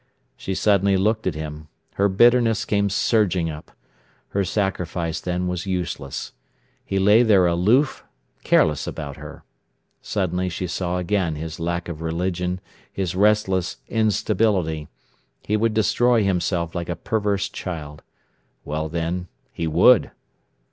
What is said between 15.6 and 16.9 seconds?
destroy himself like